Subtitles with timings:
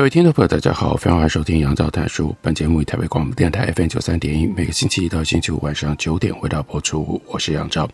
[0.00, 2.34] 各位听众朋友，大家好，非常欢迎收听杨照谈书。
[2.40, 7.20] 本节目以台北广播电台 FM 九三点一，每个星期一到星期五晚上九点回到播出。
[7.26, 7.86] 我是杨照，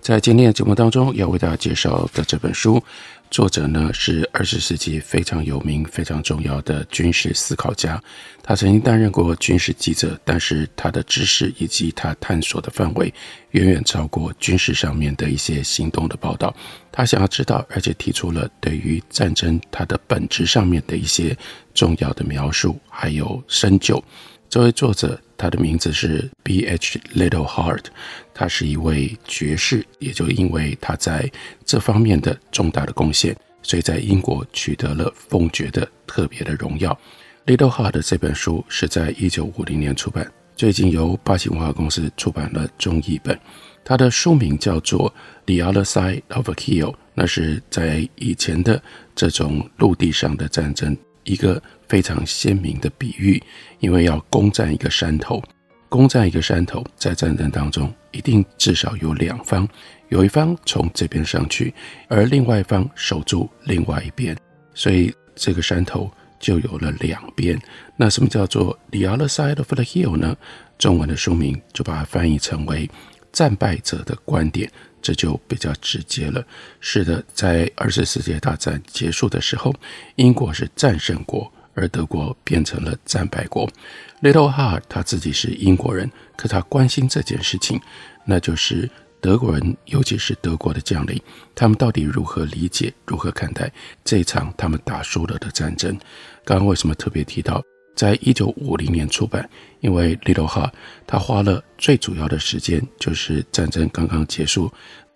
[0.00, 2.82] 在今天的节目当中要为大家介绍的这本书。
[3.30, 8.02] 作者呢是二十世纪非常有名、非常重要的军事思考家。
[8.42, 13.12] 他曾经担任过军事记者，但是他的知识以及他探索的范围
[13.50, 16.52] 远远超过军事上面的一些行动的报道。
[16.90, 21.36] 他想要知道，而且提出了对于战争它的本质上面的一些
[21.74, 24.02] 重要的描述，还有深究。
[24.48, 26.98] 这位作者，他的名字是 B.H.
[27.14, 27.84] Little Heart，
[28.40, 31.30] 他是一位爵士，也就因为他在
[31.62, 36.98] 这方面的重大的贡献，所以在英国取得了封爵的特别的荣耀。
[37.44, 43.38] Little Heart 这本书是在一九五零年出版，最近由八旗文化公司出版了中译本。
[43.84, 45.12] 他的书名叫做
[45.62, 48.82] 《The Other Side of a Hill》，那是在以前的
[49.14, 51.62] 这种陆地上的战争一个。
[51.90, 53.42] 非常鲜明的比喻，
[53.80, 55.42] 因为要攻占一个山头，
[55.88, 59.68] 攻占一个山头，在战争当中一定至少有两方，
[60.08, 61.72] 有一方从这边上去，
[62.08, 64.36] 而另外一方守住另外一边，
[64.74, 67.60] 所以这个山头就有了两边。
[67.96, 70.36] 那什么叫做 the other side of the hill 呢？
[70.78, 72.90] 中文的书名就把它翻译成为
[73.32, 74.70] 战败者的观点，
[75.02, 76.44] 这就比较直接了。
[76.80, 79.74] 是的，在二次世界大战结束的时候，
[80.16, 81.52] 英国是战胜国。
[81.72, 83.66] 而德国变成了战败国。
[84.22, 87.80] Little Heart 他自己是英国人，可他关心这件事情，
[88.26, 88.88] 那就是
[89.18, 91.18] 德国人，尤其是德国的将领，
[91.54, 93.72] 他们到底如何理解、如何看待
[94.04, 95.98] 这一场他们打输了的战争？
[96.44, 97.62] 刚刚为什么特别提到，
[97.96, 99.48] 在一九五零年出版？
[99.80, 100.72] 因为 Little Heart
[101.06, 104.70] 他花了最主要的时间，就是战争刚刚结束，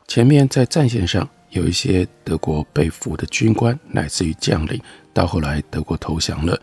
[0.08, 4.80] 前面在战线上有一些德国被俘的军官，乃至于将领。
[5.12, 6.60] 到后来，德国投降了，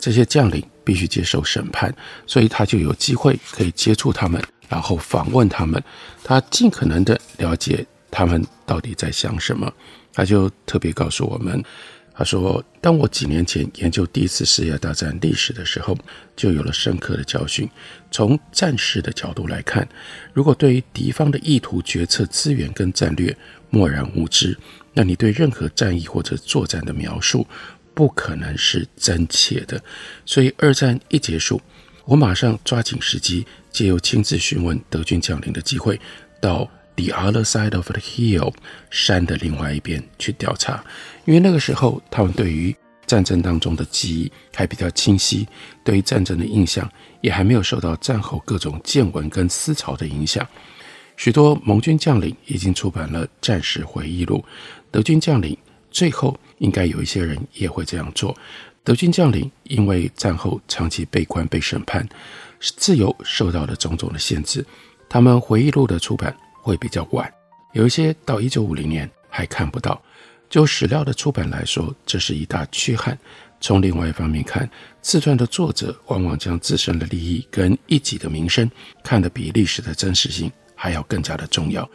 [0.00, 1.94] 这些将领必须接受审判，
[2.26, 5.80] 所以他就有机会可以接触他们，然后访问他们，
[6.24, 9.72] 他尽可能的了解他们到底在想什么。
[10.12, 11.62] 他就特别告诉我们，
[12.12, 15.96] 他说：“当我几年前研究第一次世界大战历史的时候，
[16.34, 17.68] 就有了深刻的教训。
[18.10, 19.88] 从战士的角度来看，
[20.34, 23.34] 如果对于敌方的意图、决策、资源跟战略
[23.70, 24.58] 漠然无知，
[24.92, 27.46] 那你对任何战役或者作战的描述。”
[27.94, 29.82] 不可能是真切的，
[30.24, 31.60] 所以二战一结束，
[32.04, 36.00] 我马上抓紧时机，借由亲自询问德军将领的机会，
[36.40, 38.52] 到 the other side of the hill
[38.90, 40.82] 山的另外一边去调查，
[41.24, 42.74] 因为那个时候他们对于
[43.06, 45.46] 战争当中的记忆还比较清晰，
[45.84, 46.90] 对于战争的印象
[47.20, 50.46] 也还没有受到战后各种见闻跟思潮的影响。
[51.16, 54.44] 许多盟军将领已经出版了战时回忆录，
[54.90, 55.58] 德军将领。
[55.90, 58.34] 最后，应该有一些人也会这样做。
[58.82, 62.08] 德军将领因为战后长期被关、被审判，
[62.60, 64.64] 自由受到了种种的限制。
[65.08, 67.30] 他们回忆录的出版会比较晚，
[67.72, 70.00] 有一些到一九五零年还看不到。
[70.48, 73.16] 就史料的出版来说，这是一大缺憾。
[73.60, 74.68] 从另外一方面看，
[75.02, 78.68] 自传的作者往往将自身的利益跟一己的名声
[79.04, 81.88] 看得比历史的真实性还要更加的重要。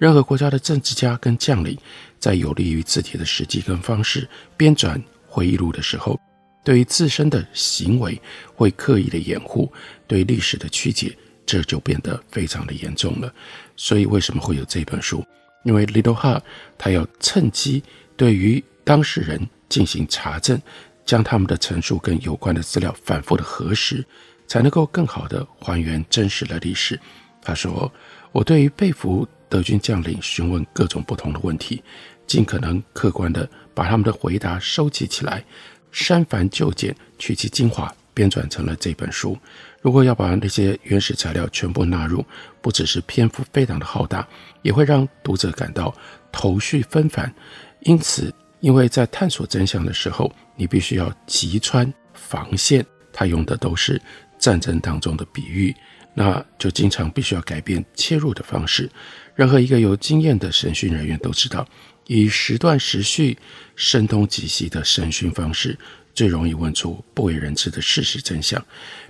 [0.00, 1.76] 任何国家的政治家跟将领，
[2.18, 6.18] 在有利于自己的时机跟方式编撰回忆录的时候，
[6.64, 8.18] 对于自身的行为
[8.54, 9.70] 会刻意的掩护，
[10.06, 11.14] 对历史的曲解，
[11.44, 13.30] 这就变得非常的严重了。
[13.76, 15.22] 所以为什么会有这本书？
[15.64, 16.40] 因为 Little Heart
[16.78, 17.84] 他要趁机
[18.16, 20.58] 对于当事人进行查证，
[21.04, 24.02] 将他们的陈述跟有关的资料反复的核实，
[24.46, 26.98] 才能够更好的还原真实的历史。
[27.42, 27.92] 他说
[28.32, 31.82] ：“我对于被俘。”德军将领询问各种不同的问题，
[32.26, 35.44] 尽可能客观地把他们的回答收集起来，
[35.92, 39.36] 删繁就简，取其精华，编纂成了这本书。
[39.82, 42.24] 如果要把那些原始材料全部纳入，
[42.62, 44.26] 不只是篇幅非常的浩大，
[44.62, 45.92] 也会让读者感到
[46.30, 47.34] 头绪纷繁。
[47.80, 52.84] 因此，因为在探索真相的时候，你必须要击穿防线。
[53.12, 54.00] 他用的都是
[54.38, 55.74] 战争当中的比喻，
[56.14, 58.90] 那就经常必须要改变切入的方式。
[59.34, 61.66] 任何一个有经验的审讯人员都知道，
[62.06, 63.38] 以时断时续、
[63.76, 65.78] 声东击西的审讯方式，
[66.14, 68.62] 最容易问出不为人知的事实真相。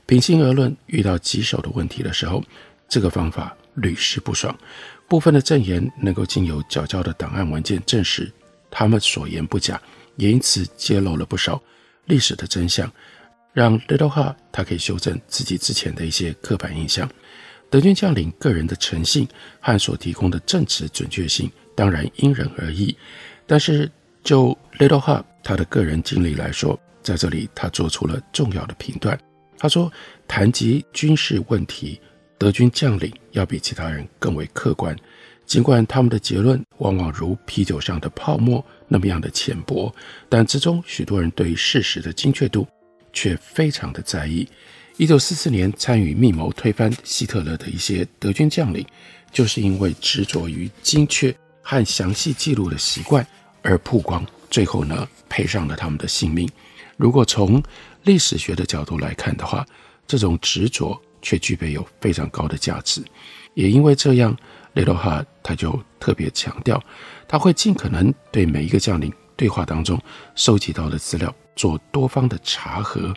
[0.07, 2.45] 平心而论，遇到棘手的问题的时候，
[2.89, 4.57] 这个方法屡试不爽。
[5.09, 8.31] 部分的证言能够经由缴交的档案文件证实
[8.71, 9.81] 他们所言不假，
[10.15, 11.61] 也因此揭露了不少
[12.05, 12.89] 历史的真相，
[13.53, 17.11] 让 Little Hart 他可以修正自己之前的一些刻板印象。
[17.69, 19.29] 德军将领个人的诚信
[19.61, 22.97] 和所提供的证词准确性，当然因人而异。
[23.47, 23.91] 但是
[24.25, 29.19] 就 Little Hart 他的个人经历来说，在这里他做出了重要的评断。
[29.59, 29.93] 他说，
[30.27, 32.01] 谈及军事问题。
[32.39, 34.97] 德军将领要比其他人更为客观，
[35.45, 39.95] 尽管他们的结论往往如啤酒上的泡沫那么样的浅薄，
[40.27, 42.67] 但之中许多人对于事实的精确度
[43.13, 44.49] 却非常的在意。
[44.97, 48.87] 一九四四年参与密谋推翻希特勒的一些德军将领，
[49.33, 53.27] 就是因为执着于精确和详细记录的习惯
[53.63, 56.49] 而曝光，最后呢赔上了他们的性命。
[56.97, 57.63] 如果从
[58.05, 59.67] 历史学的角度来看的话，
[60.07, 61.01] 这种执着。
[61.23, 63.05] 却具备有非常高的价值，
[63.53, 64.35] 也因为这样
[64.75, 66.83] ，Little Hart 他就特别强调，
[67.29, 70.01] 他会尽可能对每一个将领对话当中
[70.35, 73.15] 收集到的资料做多方的查核。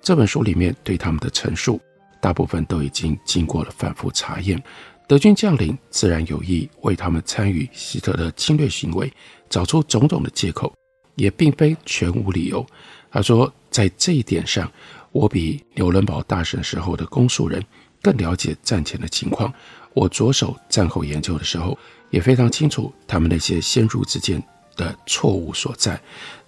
[0.00, 1.80] 这本书里面对他们的陈述，
[2.20, 4.62] 大部分都已经经过了反复查验。
[5.08, 9.12] 德军将领自然有意为他们参与希特勒侵略行为
[9.48, 10.72] 找出种种的借口，
[11.14, 12.64] 也并非全无理由。
[13.10, 14.70] 他说，在这一点上。
[15.12, 17.64] 我比纽伦堡大审时候的公诉人
[18.02, 19.50] 更了解战前的情况。
[19.94, 21.78] 我着手战后研究的时候，
[22.10, 24.42] 也非常清楚他们那些先入之见
[24.76, 25.98] 的错误所在。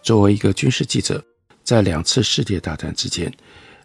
[0.03, 1.23] 作为一个军事记者，
[1.63, 3.33] 在两次世界大战之间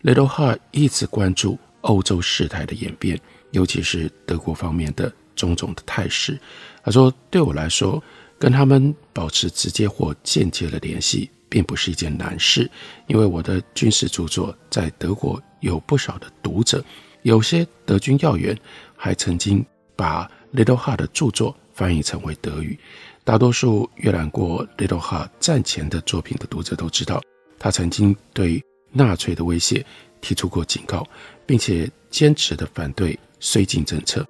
[0.03, 3.19] ，Little Hart 一直关注欧洲事态的演变，
[3.51, 6.39] 尤其是德国方面的种种的态势。
[6.83, 8.01] 他说：“对我来说，
[8.39, 12.67] 跟他们保持直接或间接的联系。”并不是一件难事，
[13.05, 16.83] 因为我的军事著作在德国有不少的读者，
[17.21, 18.57] 有些德军要员
[18.97, 19.63] 还曾经
[19.95, 22.79] 把 Little Hart 的著作翻译成为德语。
[23.25, 27.21] 大多数阅览过 Little Hart 战前的作品的读者都知道，
[27.57, 28.61] 他曾经对
[28.91, 29.85] 纳粹的威胁
[30.19, 31.07] 提出过警告，
[31.45, 34.25] 并且坚持的反对绥靖政策。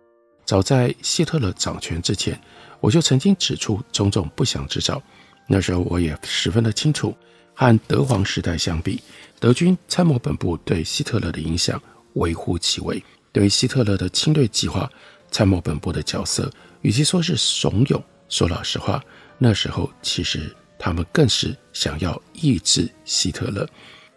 [0.46, 2.40] 早在希特勒掌权之前，
[2.80, 5.02] 我就曾经指出种种不祥之兆。
[5.48, 7.16] 那时候我也十分的清楚，
[7.56, 9.02] 和德皇时代相比，
[9.40, 11.82] 德军参谋本部对希特勒的影响
[12.14, 13.04] 微乎其微。
[13.32, 14.88] 对于希特勒的侵略计划，
[15.32, 16.52] 参谋本部的角色
[16.82, 18.00] 与其说是怂恿，
[18.34, 19.00] 说老实话，
[19.38, 23.70] 那时候其实他们更是想要抑制希特勒。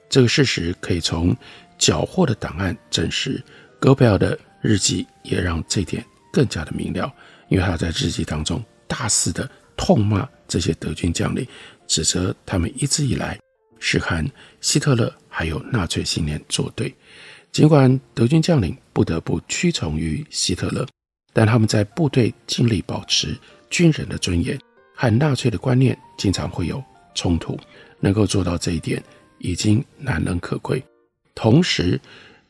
[0.09, 1.37] 这个事实可以从
[1.77, 3.45] 缴获的档案证实。
[3.79, 6.03] 戈贝尔的日记也让这点
[6.33, 7.15] 更加的明了，
[7.51, 10.27] 因为他在日记当中大肆的痛骂。
[10.49, 11.47] 这些德军将领
[11.87, 13.39] 指责他们一直以来
[13.79, 14.25] 是和
[14.63, 16.95] 希特勒还有纳粹信念作对，
[17.53, 20.87] 尽管德军将领不得不屈从于希特勒，
[21.35, 23.37] 但他们在部队尽力保持
[23.71, 24.59] 军人的尊严，
[24.95, 26.83] 和纳粹的观念经常会有
[27.15, 27.59] 冲突，
[28.01, 29.03] 能够做到这一点
[29.39, 30.83] 已经难能可贵。
[31.35, 32.01] 同时，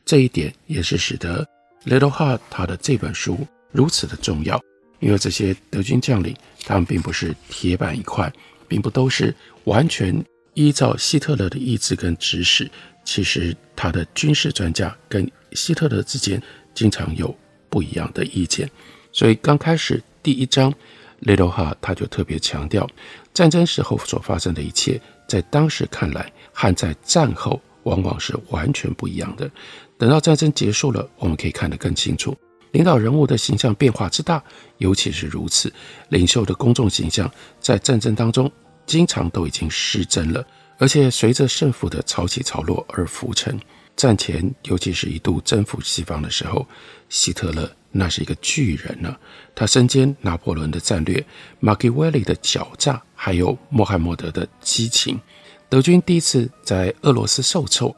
[0.05, 1.45] 这一点也是使得
[1.85, 4.61] Little Hart 他的这本书如此的重要。
[4.99, 8.33] 因为这些德军将领，他们并不是铁板一块，
[8.67, 10.25] 并不都是完全
[10.55, 12.67] 依照希特勒的意志跟指使。
[13.05, 16.41] 其实，他的军事专家跟希特勒之间
[16.73, 17.33] 经常有
[17.69, 18.67] 不一样的意见。
[19.11, 20.73] 所以，刚开始第一章
[21.21, 22.89] ，Little Hart 他就特别强调，
[23.33, 29.49] 战争时候所发生的一切，在当时看来和在战后往往是完全不一样的。
[29.97, 32.35] 等到战争结束了，我们可以看得更清楚。
[32.71, 34.43] 领导人物的形象变化之大，
[34.77, 35.71] 尤其是如此。
[36.09, 38.51] 领袖的公众形象在战争当中
[38.85, 40.45] 经常都已经失真了，
[40.77, 43.57] 而且随着胜负的潮起潮落而浮沉。
[43.97, 46.65] 战前，尤其是一度征服西方的时候，
[47.09, 49.13] 希特勒那是一个巨人呢、
[49.53, 51.25] 他身兼拿破仑的战略、
[51.59, 55.19] 马基维利的狡诈，还有穆罕默德的激情。
[55.67, 57.93] 德军第一次在俄罗斯受挫。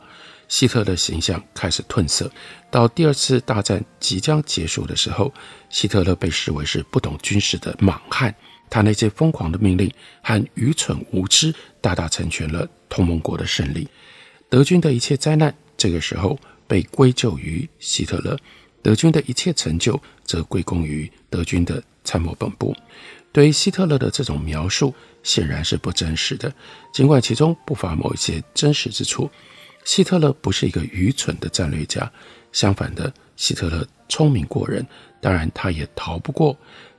[0.48, 2.27] 希特勒形象开始褪色，
[2.72, 5.32] 到第二次大战即将结束的时候，
[5.70, 8.34] 希特勒被视为是不懂军事的莽汉，
[8.68, 13.88] 他那些疯狂的命令和愚蠢无知，大大成全了同盟国的胜利。
[14.50, 18.36] 德军的一切灾难，这个时候被归咎于希特勒；
[18.83, 22.75] 德军的一切成就，则归功于德军的参谋本部。
[23.31, 24.93] 对于希特勒的这种描述，
[25.24, 26.53] 显然是不真实的，
[26.93, 29.29] 尽管其中不乏某一些真实之处。
[29.86, 32.12] 希特勒不是一个愚蠢的战略家，
[32.51, 34.86] 相反的，希特勒聪明过人。
[35.21, 36.57] 当然，他也逃不过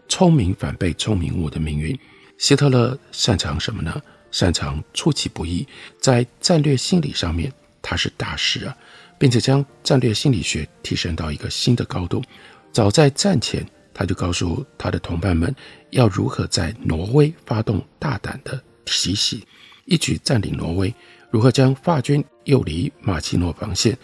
[0.08, 1.96] 聪明反被聪明误的命运。
[2.38, 4.00] 希特勒擅长什么呢？
[4.30, 5.66] 擅长出其不意，
[6.00, 8.76] 在战略心理上面他是大师啊，
[9.18, 12.22] 并且将战略心理学提升到一个新的高度。
[12.72, 15.54] 早在战前，他就告诉他的同伴们
[15.90, 19.46] 要如何在挪威发动大胆的奇袭，
[19.84, 20.92] 一举占领挪威；
[21.30, 23.96] 如何将法军诱离马奇诺防线。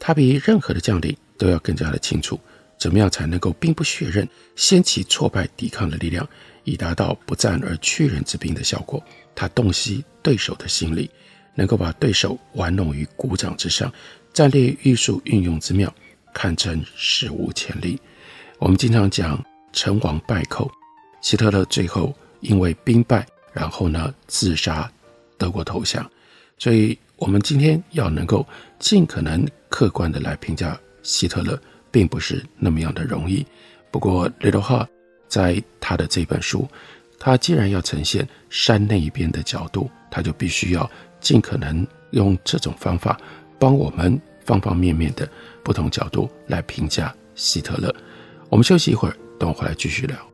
[0.00, 2.38] 他比任何的将领都要更加的清楚，
[2.78, 6.26] 怎么样才能够兵不血刃，先期挫败抵抗的力量，
[6.64, 9.02] 以达到不战而屈人之兵的效果。
[9.34, 11.10] 他洞悉对手的心理，
[11.54, 13.92] 能够把对手玩弄于股掌之上，
[14.32, 15.92] 战略艺术运用之妙，
[16.32, 18.00] 堪称史无前例。
[18.58, 19.42] 我们经常讲
[19.72, 20.70] 成王败寇，
[21.20, 24.90] 希特勒最后因为兵败，然后呢自杀，
[25.36, 26.08] 德国投降。
[26.58, 28.46] 所以，我们今天要能够
[28.78, 33.44] 尽可能客观地来评价希特勒，并不是那么样的容易。
[33.90, 34.86] 不过，Little Hart
[35.28, 36.68] 在他的这本书，
[37.18, 40.88] 他既然要呈现山那一边的角度，他就必须要
[41.24, 43.18] 尽可能用这种方法，
[43.58, 45.26] 帮我们方方面面的
[45.62, 47.92] 不同角度来评价希特勒。
[48.50, 50.33] 我们休息一会儿，等我回来继续聊。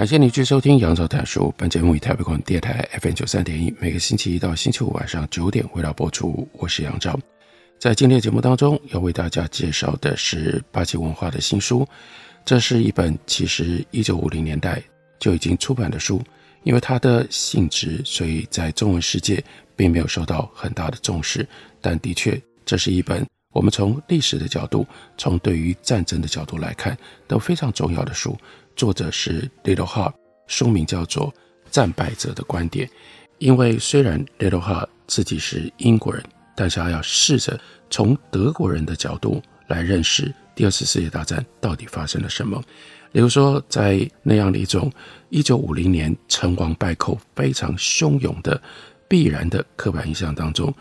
[0.00, 1.52] 感谢你继续收听杨照谈书。
[1.58, 6.48] 本节目以台北广播电台 FM 九三点一，每个星期一到星期五晚上九点回到播出。
[6.54, 7.20] 我是杨照。
[7.78, 11.86] 在今天的节目当中，要为大家介绍的是八旗文化的新书。
[12.46, 14.82] 这是一本其实一九五零年代
[15.18, 16.22] 就已经出版的书，
[16.62, 19.44] 因为它的性质，所以在中文世界
[19.76, 21.46] 并没有受到很大的重视。
[21.78, 24.86] 但的确，这是一本我们从历史的角度，
[25.18, 28.36] 从对于战争的角度来看都非常重要的书。
[28.76, 30.12] 作者是 Little Hart，
[30.46, 31.28] 书名叫做
[31.68, 32.86] 《战败者的观点》。
[33.38, 36.22] 因为虽然 Little Hart 自己是英国人，
[36.54, 37.58] 但是他要试着
[37.90, 42.62] 从德国人的角度来认识第二次世界大战到底发生了什么。
[43.10, 44.92] 比如说，在那样的一种
[45.28, 48.62] 一九五零年成王败寇非常汹涌的
[49.08, 50.72] 必然的刻板印象当中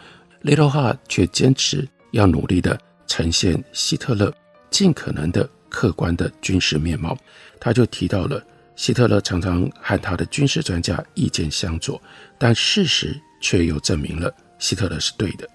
[0.44, 4.34] ，Little Hart 却坚持要努力地呈现希特勒
[4.70, 7.18] 尽可能的客观的军事面貌。
[7.60, 8.44] 他就提到了
[8.76, 12.02] 希特勒常常和他的军事专家意见相左，
[12.38, 15.48] 但事实却又证明了希特勒是对的。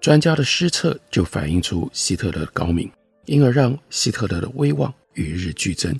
[0.00, 2.90] 专家的失策就反映出希特勒的高明，
[3.26, 5.98] 因而让希特勒的威望与日俱增。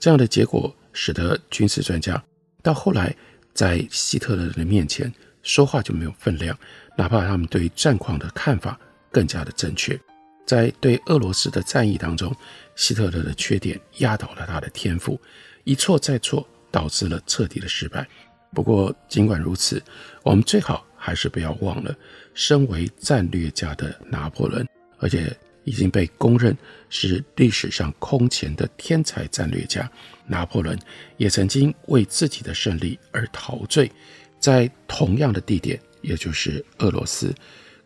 [0.00, 2.22] 这样的结果使得军事专家
[2.62, 3.14] 到后来
[3.52, 6.58] 在希特勒的面前说话就没有分量，
[6.96, 8.78] 哪怕他们对战况的看法
[9.14, 9.98] 更加的正确。
[10.44, 12.34] 在对俄罗斯的战役当中，
[12.74, 15.18] 希特勒的缺点压倒了他的天赋，
[15.62, 18.06] 一错再错，导致了彻底的失败。
[18.52, 19.82] 不过，尽管如此，
[20.22, 21.96] 我们最好还是不要忘了，
[22.34, 24.66] 身为战略家的拿破仑，
[24.98, 26.54] 而且已经被公认
[26.90, 29.90] 是历史上空前的天才战略家，
[30.26, 30.78] 拿破仑
[31.16, 33.90] 也曾经为自己的胜利而陶醉，
[34.38, 37.34] 在同样的地点，也就是俄罗斯，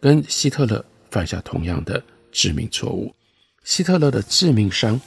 [0.00, 3.14] 跟希特勒犯下同样的致命错误。
[3.64, 5.00] 希特勒的致命伤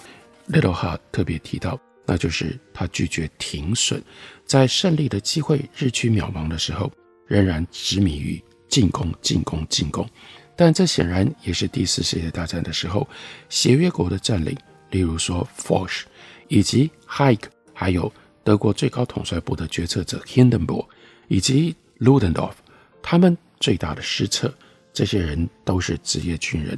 [0.50, 4.01] Little Heart 特别提到，那就是他拒绝停损，
[4.46, 6.91] 在胜利的机会日趋渺茫的时候，
[7.25, 10.08] 仍然执迷于进攻、进攻、进攻。
[10.55, 13.08] 但这显然也是第四世界大战的时候，
[13.50, 14.55] 协约国的占领，
[14.91, 16.01] 例如说 Foch
[16.50, 17.39] 以及 Haig，
[17.74, 18.12] 还有
[18.43, 20.86] 德国最高统帅部的决策者 Hindenburg
[21.29, 22.53] 以及 Ludendorff，
[23.01, 24.53] 他们最大的失策。
[24.93, 26.77] 这些人都是职业军人。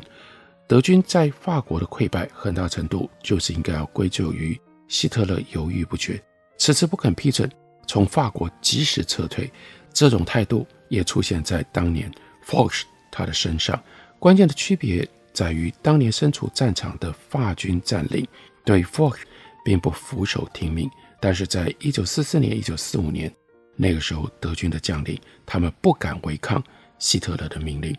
[0.67, 6.21] 德军在法国的溃败，很大程度就是应该要归咎于希特勒犹豫不决，
[6.57, 7.49] 迟迟不肯批准
[7.85, 9.51] 从法国及时撤退。
[9.91, 12.11] 这种态度也出现在当年
[12.45, 13.79] Foch 他的身上。
[14.17, 18.25] 关键的区别在于，当年身处战场的法军将领
[18.63, 19.19] 对 Foch
[19.65, 20.89] 并不俯首听命，
[21.19, 23.31] 但是在一九四四年、一九四五年
[23.75, 26.63] 那个时候，德军的将领他们不敢违抗
[26.99, 27.95] 希特勒的命令。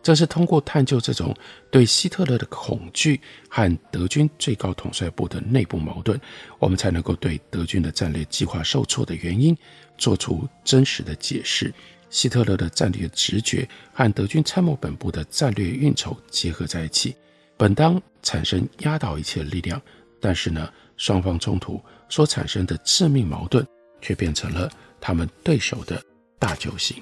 [0.00, 1.36] 正是通过探究这种
[1.70, 6.18] 对希特勒的恐惧和德军最高统帅部的内部矛盾，
[6.58, 9.54] 我们才能够对德军的战略计划受挫的原因
[9.98, 11.74] 做出真实的解释。
[12.10, 17.14] 希特勒的战略直觉和德军参谋本部的战略运筹结合在一起，
[17.56, 19.82] 本当产生压倒一切的力量，
[20.20, 21.78] 但是呢，双方冲突
[22.08, 23.66] 所产生的致命矛盾
[24.00, 26.02] 却变成了他们对手的
[26.38, 26.96] 大救星。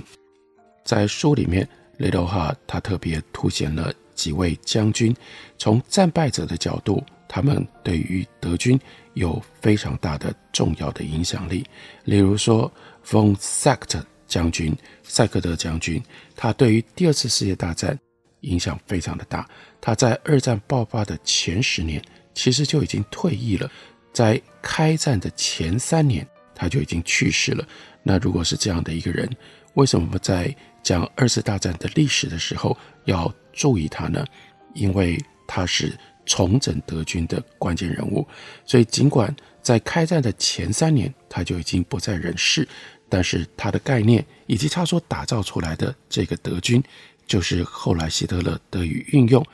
[0.87, 1.69] 在书里面。
[1.99, 5.17] Little Heart 他特别凸显了几位将军，
[5.57, 8.79] 从战败者的角度，他们对于德军
[9.15, 11.65] 有非常大的重要的影响力。
[12.05, 12.71] 例如说
[13.03, 16.03] ，von Seeckt 将军、塞克特将军，
[16.35, 17.99] 他对于第二次世界大战
[18.43, 19.49] 影响非常的大。
[19.81, 22.03] 他在二战爆发的前十年，
[22.35, 23.67] 其实就已经退役了；
[24.13, 27.67] 在开战的前三年，他就已经去世了。
[28.03, 29.27] 那如果是这样的一个人，
[29.73, 30.55] 为什么不在
[30.87, 34.25] 讲二次大战的历史的时候要注意他呢，
[34.73, 35.93] 因为他是
[36.25, 38.25] 重整德军的关键人物。
[38.65, 42.69] 所以尽管在开战的前三年他就已经不在人世，
[43.09, 46.81] 但是他的概念以及他所打造出来的这个德军，
[47.27, 49.45] 就是后来希特勒得以运用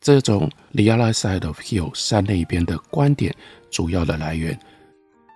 [0.00, 3.32] 这种 the other side of hill 山那边的观点
[3.70, 4.58] 主要的来源。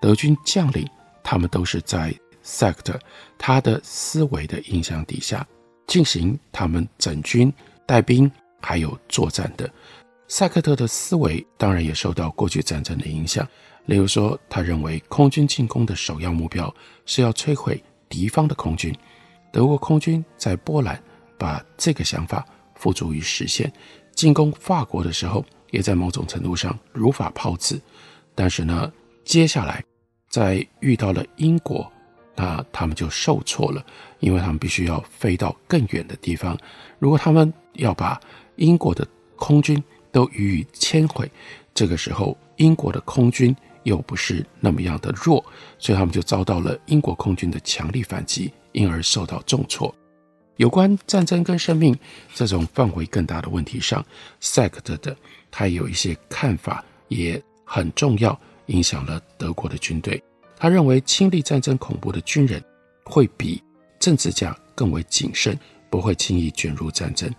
[0.02, 0.84] 德军将领
[1.22, 2.12] 他们都是在。
[2.44, 2.94] Sect
[3.38, 5.46] 他的思维的影响底下
[5.86, 7.52] 进行他们整军
[7.86, 8.30] 带兵
[8.60, 9.70] 还有作战的。
[10.28, 13.46] 赛克特的思维当然也受到过去战争的影响，
[13.84, 18.94] 例如说，他认为空军进攻的首要目标是要摧毁敌方的空军。
[19.52, 21.00] 德国空军在波兰
[21.38, 23.70] 把这个想法付诸于实现，
[24.14, 27.80] 进攻法国的时候也在某种程度上如法炮制。
[28.34, 28.90] 但是呢，
[29.24, 29.84] 接下来
[30.30, 31.92] 在遇到了英国。
[32.36, 33.84] 那他们就受挫了，
[34.20, 36.58] 因为他们必须要飞到更远的地方。
[36.98, 38.20] 如果他们要把
[38.56, 41.30] 英国的空军都予以摧毁，
[41.74, 45.44] 这个时候英国的空军又不是那么样的弱，
[45.78, 49.94] 所以他们就遭到了英国空军的强力反击，因而受到重挫。
[50.56, 51.96] 有关战争跟生命
[52.32, 54.04] 这种范围更大的问题上
[54.40, 55.16] ，Seeckt 的
[55.50, 60.22] 他有一些看法也很重要，影响了德国的军队。
[60.64, 62.64] 他认为亲历战争恐怖的军人
[63.04, 63.62] 会比
[64.00, 65.54] 政治家更为谨慎，
[65.90, 67.30] 不会轻易卷入战争，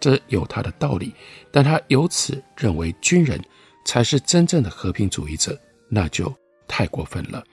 [0.00, 1.14] 这有他的道理。
[1.52, 3.40] 但他由此认为军人
[3.84, 5.56] 才是真正的和平主义者，
[5.88, 6.34] 那就
[6.66, 7.44] 太过分了。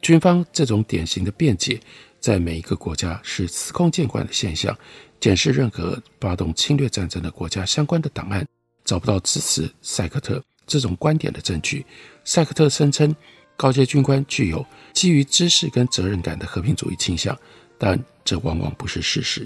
[0.00, 1.78] 军方这种典型的辩解，
[2.18, 4.74] 在每一个国家是司空见惯的现象。
[5.20, 8.42] 检视任何发动侵略战争的国家相关的档案，
[8.86, 11.84] 找不到支持塞克特这种观点的证据。
[12.24, 13.14] 塞克特声称。
[13.58, 17.36] 高阶军官具有基于知识跟责任感的和平主义倾向，
[17.76, 19.44] 但这往往不是事实。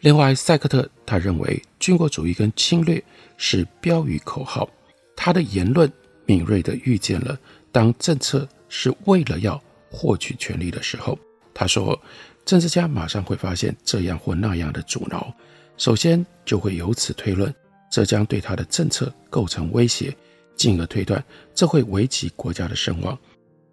[0.00, 3.02] 另外，赛克特他认为军国主义跟侵略
[3.36, 4.68] 是标语口号。
[5.14, 5.90] 他的言论
[6.26, 7.38] 敏锐地预见了
[7.70, 11.16] 当政策是为了要获取权力的时候，
[11.54, 11.98] 他说，
[12.44, 15.32] 政治家马上会发现这样或那样的阻挠，
[15.76, 17.54] 首先就会由此推论，
[17.88, 20.14] 这将对他的政策构成威胁，
[20.56, 23.16] 进而推断这会危及国家的声望。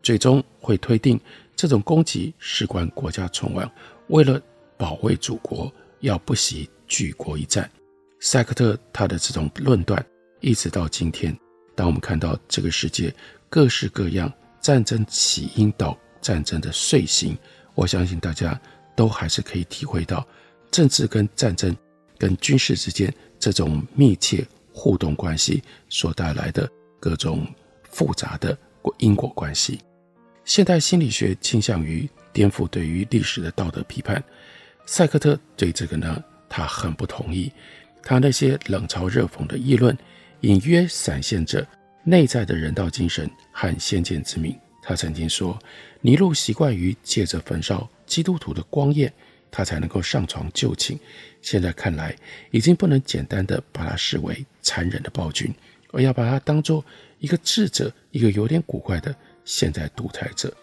[0.01, 1.19] 最终会推定
[1.55, 3.69] 这种攻击事关国家存亡，
[4.07, 4.41] 为了
[4.77, 7.69] 保卫祖国，要不惜举国一战。
[8.19, 10.03] 赛克特他的这种论断，
[10.39, 11.35] 一直到今天，
[11.75, 13.13] 当我们看到这个世界
[13.49, 17.37] 各式各样战争起因到战争的遂行，
[17.73, 18.59] 我相信大家
[18.95, 20.27] 都还是可以体会到
[20.69, 21.75] 政治跟战争
[22.17, 27.45] 跟军事之间这种密切互动关系所带来的各种
[27.89, 28.57] 复杂的
[28.99, 29.79] 因果关系。
[30.43, 34.21] 现代心理学倾向于颠覆对于历史的道德批判，
[34.86, 37.51] 赛克特对这个呢，他很不同意。
[38.04, 39.95] 他那些冷嘲热讽的议论，
[40.41, 41.65] 隐约闪现着
[42.04, 44.58] 内在的人道精神和先见之明。
[44.82, 45.58] 他曾经说，
[46.01, 49.13] 尼禄习惯于借着焚烧基督徒的光焰，
[49.51, 50.99] 他才能够上床就寝。
[51.43, 52.15] 现在看来，
[52.49, 55.54] 已经不能简单的把他视为残忍的暴君，
[55.91, 56.84] 而要把他当做
[57.19, 60.54] 一个智者，一个有点古怪的现在独裁者。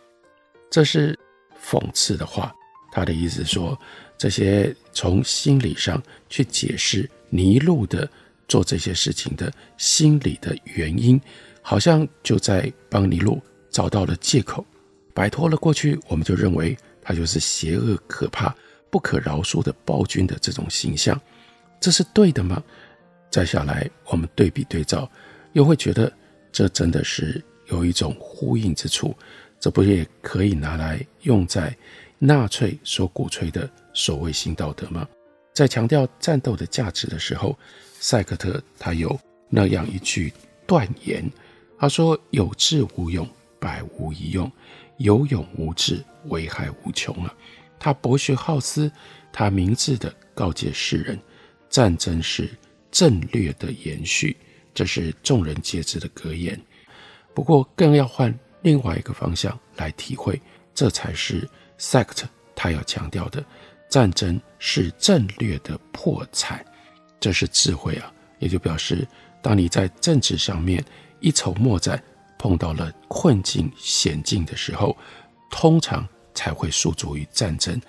[0.71, 1.19] 这是
[1.63, 2.55] 讽刺的话。
[2.91, 3.79] 他的意思说，
[4.17, 8.09] 这些从心理上去解释尼禄的
[8.49, 11.21] 做这些事情的心理的原因，
[11.61, 14.65] 好像就在帮尼禄找到了借口，
[15.13, 18.53] 摆脱了过去我们就认为他就是邪恶、可怕、
[18.91, 21.21] 不可饶恕的暴君的这种形象，
[21.79, 22.61] 这是对的吗？
[23.31, 25.09] 再下来我们对比对照，
[25.53, 26.11] 又会觉得
[26.51, 29.17] 这真的是有一种呼应之处，
[29.59, 31.77] 这不也可以拿来用在？
[32.21, 35.07] 纳粹所鼓吹的所谓新道德吗？
[35.55, 37.57] 在强调战斗的价值的时候，
[38.01, 39.17] 赛克特他有
[39.49, 40.33] 那样一句
[40.67, 41.31] 断言，
[41.79, 43.25] 他说：“有智无勇，
[43.61, 44.51] 百无一用；
[44.97, 47.33] 有勇无智，危害无穷啊！”
[47.79, 48.91] 他博学好思，
[49.33, 51.17] 他明智地告诫世人：
[51.71, 52.51] 战争是
[52.91, 54.37] 战略的延续，
[54.75, 56.61] 这是众人皆知的格言。
[57.39, 60.43] 不过，更要换另外一个方向来体会，
[60.75, 61.49] 这才是。
[61.79, 62.25] Sect
[62.57, 63.45] 他要强调的，
[63.89, 66.67] 战争是战略的破产，
[67.21, 68.13] 这是智慧啊！
[68.41, 69.07] 也就表示，
[69.41, 70.85] 当你在政治上面
[71.21, 72.03] 一筹莫展，
[72.41, 74.97] 碰到了困境险境的时候，
[75.49, 77.81] 通常才会诉诸于战争。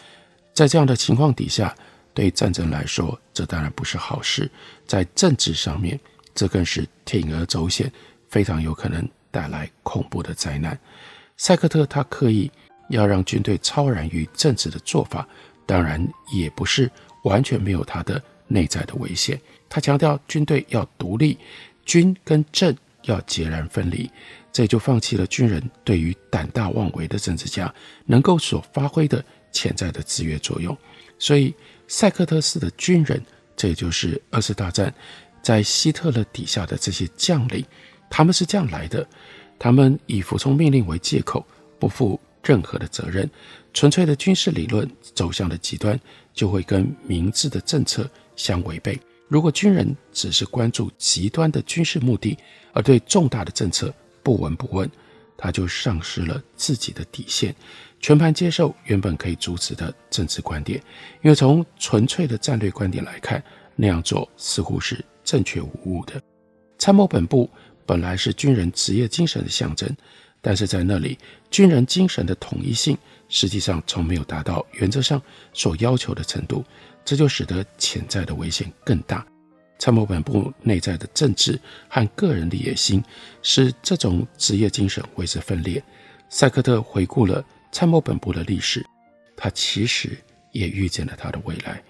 [0.54, 1.76] 在这样的情况底下，
[2.14, 4.48] 对战争来说，这当然不是好事。
[4.86, 6.00] 在政治上面，
[6.36, 7.92] 这更是铤而走险，
[8.30, 10.78] 非常有可能带来恐怖的灾难。
[11.38, 12.52] 塞克特他刻意。
[12.90, 15.28] 要让军队超然于政治的做法，
[15.68, 16.90] 当然也不是
[17.24, 19.40] 完全没有他的内在的危险。
[19.70, 21.38] 他强调军队要独立，
[21.86, 24.10] 军跟政要截然分离，
[24.52, 27.72] 这就放弃了军人对于胆大妄为的政治家
[28.08, 30.76] 能够所发挥的潜在的制约作用。
[31.20, 31.54] 所以，
[31.88, 33.24] 塞克特式的军人，
[33.56, 34.92] 这也就是二次大战
[35.44, 37.64] 在希特勒底下的这些将领，
[38.10, 39.08] 他们是这样来的：
[39.58, 41.46] 他们以服从命令为借口，
[41.80, 42.20] 不负。
[42.42, 43.30] 任何的责任，
[43.74, 46.00] 纯粹的军事理论走向的极端，
[46.34, 48.98] 就会跟明智的政策相违背。
[49.28, 52.38] 如果军人只是关注极端的军事目的，
[52.72, 53.94] 而对重大的政策
[54.24, 54.90] 不闻不问，
[55.38, 57.54] 他就丧失了自己的底线，
[58.00, 60.82] 全盘接受原本可以阻止的政治观点。
[61.22, 63.44] 因为从纯粹的战略观点来看，
[63.76, 66.20] 那样做似乎是正确无误的。
[66.78, 67.50] 参谋本部
[67.90, 69.90] 本来是军人职业精神的象征。
[70.42, 71.18] 但是在那里，
[71.50, 72.96] 军人精神的统一性
[73.30, 75.20] 实际上从没有达到原则上
[75.54, 76.64] 所要求的程度，
[77.04, 79.26] 这就使得潜在的危险更大。
[79.80, 83.04] 参谋本部内在的政治和个人的野心，
[83.42, 85.84] 使这种职业精神为之分裂。
[86.30, 88.86] 赛克特回顾了参谋本部的历史，
[89.36, 90.16] 他其实
[90.52, 91.82] 也预见了他的未来。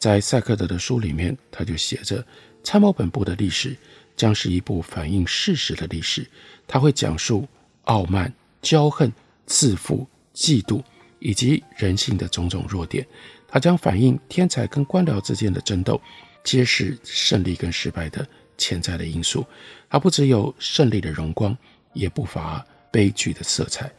[0.00, 2.26] 在赛克特的书里面，他就写着：
[2.64, 3.74] 参谋本部的历史
[4.16, 6.26] 将是一部反映事实的历史，
[6.66, 7.46] 它会讲述。
[7.86, 9.12] 傲慢、骄横、
[9.44, 10.82] 自负、嫉妒，
[11.18, 13.06] 以及人性的种种弱点，
[13.46, 16.00] 它将反映天才跟官僚之间的争斗，
[16.42, 19.44] 揭示胜利跟失败的潜在的因素。
[19.90, 21.54] 它不只有胜利的荣光，
[21.92, 23.92] 也不乏悲剧的色彩。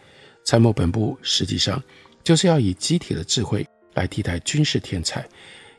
[0.43, 1.79] 参谋本部实际上
[2.23, 5.23] 就是要以集体的智慧来替代军事天才，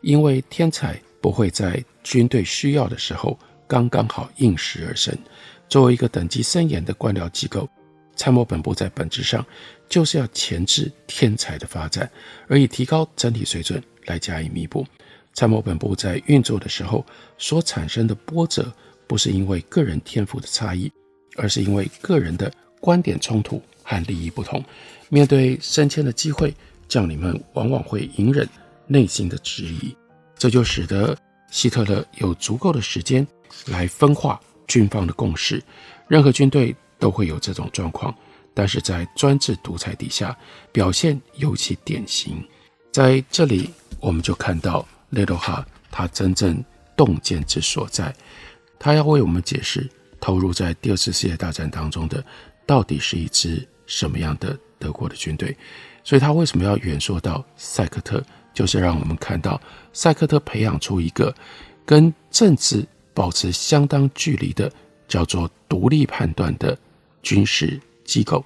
[0.00, 5.16] 因为天才不会在军队需要的时候刚刚好应时而生。
[5.68, 7.68] 作为一个等级森严的官僚机构。
[8.18, 9.44] 参谋本部在本质上
[9.90, 12.10] 就是要钳制天才的发展，
[12.48, 14.86] 而以提高整体水准来加以弥补。
[15.34, 17.04] 参谋本部在运作的时候
[17.36, 18.72] 所产生的波折，
[19.06, 20.90] 不是因为个人天赋的差异，
[21.36, 22.50] 而是因为个人的
[22.80, 24.64] 观点冲突和利益不同。
[25.10, 26.54] 面对升迁的机会，
[26.88, 28.48] 将领们往往会隐忍
[28.86, 29.94] 内心的质疑，
[30.38, 31.14] 这就使得
[31.50, 33.26] 希特勒有足够的时间
[33.66, 35.62] 来分化军方的共识。
[36.08, 36.74] 任何军队。
[36.98, 38.12] 都会有这种状况，
[38.54, 40.34] 但是在专制独裁底下
[40.72, 42.42] 表现尤其典型。
[42.90, 46.64] 在这里，我们就看到雷诺哈他真正
[46.96, 48.16] 洞见之所在。
[48.78, 49.86] 他要为我们解释
[50.18, 52.24] 投入在第二次世界大战当中的
[52.64, 55.54] 到底是一支什么样的德国的军队。
[56.02, 59.60] 所以他为什么要远说到赛克特，就是让我们看到
[59.92, 61.34] 赛克特培养出一个
[61.84, 64.70] 跟政治保持相当距离的
[65.08, 66.76] 叫做独立判断的。
[67.22, 68.44] 军事机构，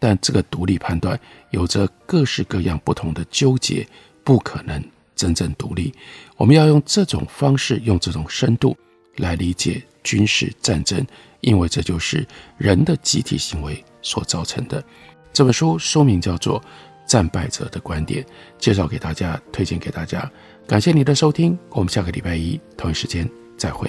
[0.00, 1.16] 但这个独立判断
[1.50, 3.86] 有着各式各样不同的纠结，
[4.24, 4.82] 不可能
[5.14, 5.94] 真正独立。
[6.36, 8.76] 我们要用这种方式，用这种深度
[9.18, 11.06] 来理解军事战争
[11.40, 12.26] 因为这就是
[12.58, 14.82] 人的集体行为所造成的。
[15.32, 16.60] 这本书书名叫做
[17.06, 18.24] 《战败者的观点》，
[18.58, 20.28] 介绍给大家，推荐给大家。
[20.66, 23.88] 感谢你的收听，我们下个礼拜一同一时间再会。